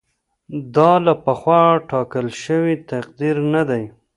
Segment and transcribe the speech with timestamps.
[0.75, 3.83] دا له پخوا ټاکل شوی تقدیر نه دی.